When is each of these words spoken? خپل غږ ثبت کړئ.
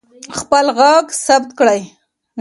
خپل 0.39 0.65
غږ 0.77 1.05
ثبت 1.25 1.49
کړئ. 1.59 1.81